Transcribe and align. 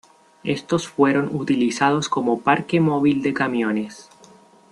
Estos 0.43 0.87
fueron 0.87 1.27
utilizados 1.35 2.09
como 2.09 2.41
parque 2.41 2.79
móvil 2.79 3.21
de 3.21 3.35
camiones. 3.35 4.09